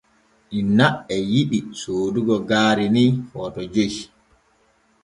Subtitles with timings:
[0.59, 3.95] Inna e yiɗi soodugo gaari ni Footo joy.